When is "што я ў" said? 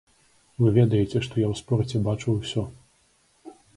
1.27-1.55